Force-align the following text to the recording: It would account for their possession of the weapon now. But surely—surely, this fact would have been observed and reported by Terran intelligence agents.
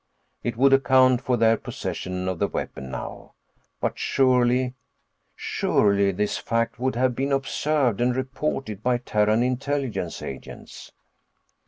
It 0.41 0.57
would 0.57 0.73
account 0.73 1.21
for 1.21 1.37
their 1.37 1.57
possession 1.57 2.27
of 2.27 2.39
the 2.39 2.47
weapon 2.47 2.89
now. 2.89 3.35
But 3.79 3.99
surely—surely, 3.99 6.11
this 6.13 6.39
fact 6.39 6.79
would 6.79 6.95
have 6.95 7.15
been 7.15 7.31
observed 7.31 8.01
and 8.01 8.15
reported 8.15 8.81
by 8.81 8.97
Terran 8.97 9.43
intelligence 9.43 10.23
agents. 10.23 10.91